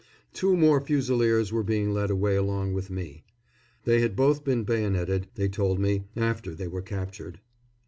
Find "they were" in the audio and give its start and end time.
6.55-6.81